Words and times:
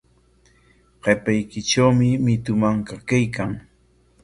Qapaykitrawmi 1.03 2.09
mitu 2.25 2.51
manka 2.61 2.95
kaykan. 3.07 3.51